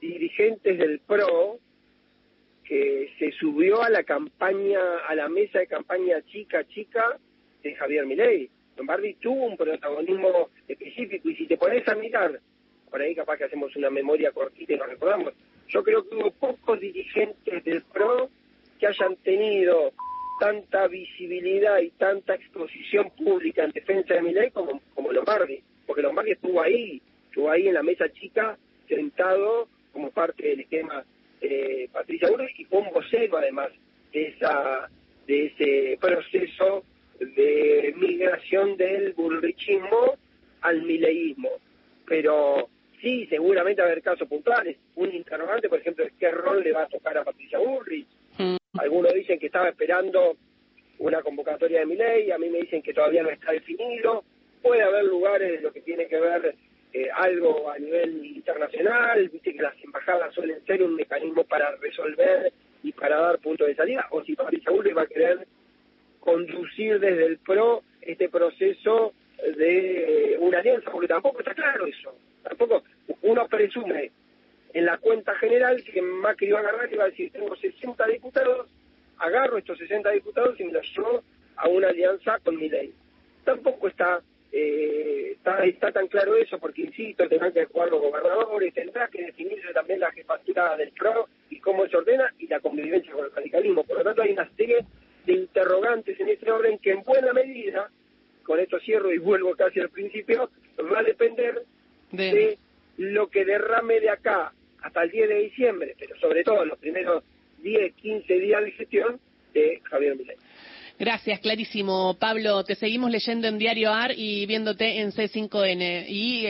dirigentes 0.00 0.78
del 0.78 1.00
PRO 1.00 1.58
que 2.64 3.10
se 3.18 3.32
subió 3.32 3.82
a 3.82 3.90
la 3.90 4.04
campaña, 4.04 4.80
a 5.08 5.14
la 5.14 5.28
mesa 5.28 5.58
de 5.58 5.66
campaña 5.66 6.22
chica, 6.26 6.64
chica 6.68 7.18
de 7.62 7.74
Javier 7.74 8.06
Milei. 8.06 8.48
Lombardi 8.76 9.14
tuvo 9.14 9.46
un 9.46 9.56
protagonismo 9.56 10.50
específico 10.68 11.28
y 11.28 11.34
si 11.34 11.46
te 11.46 11.56
pones 11.56 11.86
a 11.88 11.96
mirar, 11.96 12.38
por 12.88 13.00
ahí 13.00 13.14
capaz 13.14 13.38
que 13.38 13.44
hacemos 13.44 13.74
una 13.74 13.90
memoria 13.90 14.30
cortita 14.30 14.74
y 14.74 14.76
nos 14.76 14.88
recordamos, 14.88 15.34
yo 15.68 15.82
creo 15.82 16.08
que 16.08 16.16
hubo 16.16 16.30
pocos 16.32 16.80
dirigentes 16.80 17.64
del 17.64 17.82
PRO 17.82 18.30
que 18.78 18.86
hayan 18.86 19.16
tenido 19.16 19.92
tanta 20.40 20.86
visibilidad 20.86 21.78
y 21.80 21.90
tanta 21.90 22.34
exposición 22.34 23.10
pública 23.10 23.64
en 23.64 23.72
defensa 23.72 24.14
de 24.14 24.22
Milei 24.22 24.50
como, 24.50 24.80
como 24.94 25.12
Lombardi, 25.12 25.60
porque 25.86 26.02
Lombardi 26.02 26.32
estuvo 26.32 26.62
ahí, 26.62 27.02
estuvo 27.28 27.50
ahí 27.50 27.68
en 27.68 27.74
la 27.74 27.82
mesa 27.82 28.08
chica, 28.12 28.56
sentado 28.88 29.68
como 29.92 30.10
parte 30.10 30.46
del 30.46 30.60
esquema 30.60 31.04
eh, 31.40 31.88
Patricia 31.92 32.28
Burri 32.30 32.52
y 32.56 32.64
fue 32.64 32.80
un 32.80 32.90
vocero 32.92 33.36
además 33.38 33.68
de 34.12 34.28
esa 34.28 34.88
de 35.26 35.46
ese 35.46 35.98
proceso 36.00 36.84
de 37.20 37.94
migración 37.96 38.76
del 38.76 39.12
burrichismo 39.12 40.16
al 40.62 40.82
mileísmo. 40.82 41.50
Pero 42.06 42.68
sí, 43.00 43.26
seguramente 43.26 43.82
va 43.82 43.88
a 43.88 43.90
haber 43.90 44.02
casos 44.02 44.28
puntuales. 44.28 44.76
Un 44.96 45.14
interrogante, 45.14 45.68
por 45.68 45.80
ejemplo, 45.80 46.04
es 46.04 46.12
qué 46.18 46.30
rol 46.30 46.62
le 46.62 46.72
va 46.72 46.82
a 46.82 46.88
tocar 46.88 47.16
a 47.18 47.24
Patricia 47.24 47.58
Burrich. 47.58 48.06
Mm. 48.38 48.56
Algunos 48.78 49.14
dicen 49.14 49.38
que 49.38 49.46
estaba 49.46 49.68
esperando 49.68 50.36
una 50.98 51.22
convocatoria 51.22 51.80
de 51.80 51.86
mi 51.86 51.96
ley, 51.96 52.30
a 52.30 52.38
mí 52.38 52.48
me 52.48 52.58
dicen 52.58 52.82
que 52.82 52.92
todavía 52.92 53.22
no 53.22 53.30
está 53.30 53.52
definido. 53.52 54.24
Puede 54.62 54.82
haber 54.82 55.04
lugares 55.04 55.52
de 55.52 55.60
lo 55.60 55.72
que 55.72 55.80
tiene 55.80 56.06
que 56.06 56.18
ver 56.18 56.54
eh, 56.92 57.08
algo 57.14 57.70
a 57.70 57.78
nivel 57.78 58.24
internacional, 58.24 59.28
viste 59.28 59.54
que 59.54 59.62
las 59.62 59.74
embajadas 59.84 60.34
suelen 60.34 60.64
ser 60.64 60.82
un 60.82 60.94
mecanismo 60.94 61.44
para 61.44 61.76
resolver 61.76 62.52
y 62.82 62.92
para 62.92 63.20
dar 63.20 63.38
puntos 63.38 63.66
de 63.66 63.74
salida, 63.74 64.06
o 64.10 64.22
si 64.24 64.34
Patricia 64.34 64.70
Burrich 64.70 64.96
va 64.96 65.02
a 65.02 65.06
querer 65.06 65.46
conducir 66.20 66.98
desde 66.98 67.26
el 67.26 67.38
PRO 67.38 67.82
este 68.00 68.28
proceso 68.28 69.12
de 69.56 70.36
una 70.40 70.58
alianza, 70.58 70.90
porque 70.90 71.08
tampoco 71.08 71.40
está 71.40 71.54
claro 71.54 71.86
eso. 71.86 72.14
Tampoco 72.48 72.82
uno 73.22 73.46
presume 73.46 74.10
en 74.72 74.84
la 74.84 74.98
cuenta 74.98 75.34
general 75.36 75.82
que 75.82 76.00
Macri 76.00 76.50
va 76.50 76.58
a 76.58 76.62
agarrar 76.62 76.92
y 76.92 76.96
va 76.96 77.04
a 77.04 77.10
decir, 77.10 77.30
tengo 77.32 77.54
60 77.54 78.06
diputados, 78.06 78.68
agarro 79.18 79.58
estos 79.58 79.78
60 79.78 80.10
diputados 80.10 80.58
y 80.60 80.64
me 80.64 80.72
los 80.72 80.86
llevo 80.94 81.22
a 81.56 81.68
una 81.68 81.88
alianza 81.88 82.38
con 82.40 82.56
mi 82.56 82.68
ley. 82.68 82.92
Tampoco 83.44 83.88
está, 83.88 84.20
eh, 84.52 85.32
está, 85.32 85.64
está 85.64 85.92
tan 85.92 86.06
claro 86.08 86.36
eso, 86.36 86.58
porque 86.58 86.82
insisto, 86.82 87.28
tendrán 87.28 87.52
que 87.52 87.64
jugar 87.66 87.90
los 87.90 88.00
gobernadores, 88.00 88.74
tendrá 88.74 89.08
que 89.08 89.24
definirse 89.24 89.72
también 89.72 90.00
la 90.00 90.12
jefatura 90.12 90.76
del 90.76 90.92
PRO 90.92 91.28
y 91.50 91.60
cómo 91.60 91.86
se 91.86 91.96
ordena 91.96 92.32
y 92.38 92.46
la 92.46 92.60
convivencia 92.60 93.12
con 93.12 93.24
el 93.24 93.32
radicalismo. 93.32 93.84
Por 93.84 93.98
lo 93.98 94.04
tanto, 94.04 94.22
hay 94.22 94.32
una 94.32 94.48
serie 94.56 94.84
de 95.26 95.32
interrogantes 95.32 96.18
en 96.20 96.28
este 96.28 96.50
orden 96.50 96.78
que 96.78 96.92
en 96.92 97.02
buena 97.02 97.32
medida, 97.32 97.90
con 98.42 98.60
esto 98.60 98.78
cierro 98.80 99.12
y 99.12 99.18
vuelvo 99.18 99.54
casi 99.56 99.80
al 99.80 99.90
principio, 99.90 100.50
va 100.92 101.00
a 101.00 101.02
depender 101.02 101.64
de, 102.18 102.58
lo 102.96 103.28
que 103.28 103.44
derrame 103.44 104.00
de 104.00 104.10
acá 104.10 104.52
hasta 104.82 105.02
el 105.02 105.10
10 105.10 105.28
de 105.28 105.34
diciembre, 105.42 105.94
pero 105.98 106.16
sobre 106.18 106.44
todo 106.44 106.64
los 106.64 106.78
primeros 106.78 107.24
10, 107.62 107.94
15 107.94 108.34
días 108.34 108.64
de 108.64 108.70
gestión 108.72 109.20
de 109.54 109.80
Javier 109.84 110.16
Milei. 110.16 110.36
Gracias, 110.98 111.38
clarísimo. 111.38 112.16
Pablo, 112.18 112.64
te 112.64 112.74
seguimos 112.74 113.12
leyendo 113.12 113.46
en 113.46 113.56
Diario 113.56 113.92
AR 113.92 114.12
y 114.16 114.46
viéndote 114.46 114.98
en 114.98 115.12
C5N. 115.12 116.06
Y, 116.08 116.46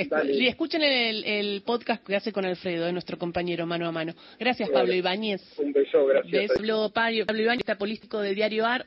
escuchen 0.47 0.83
el, 0.83 1.61
podcast 1.67 2.07
que 2.07 2.17
hace 2.17 2.33
con 2.33 2.47
Alfredo, 2.47 2.91
nuestro 2.91 3.19
compañero 3.19 3.67
mano 3.67 3.87
a 3.87 3.93
mano. 3.93 4.15
Gracias, 4.41 4.71
Pablo 4.71 4.95
Ibáñez. 4.95 5.43
Un 5.59 5.73
beso, 5.73 6.07
gracias. 6.07 6.53
Pablo, 6.55 6.91
Pablo 6.95 7.43
Ibáñez, 7.43 7.61
está 7.61 7.77
político 7.77 8.21
de 8.21 8.35
Diario 8.35 8.65
AR. 8.65 8.87